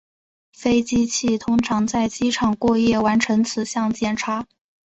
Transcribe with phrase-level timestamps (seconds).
[0.51, 4.47] 飞行器通常在机场过夜完成此项检查。